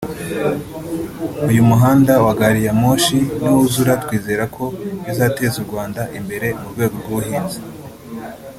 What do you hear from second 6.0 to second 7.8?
imbere mu rwego rw’ubuhinzi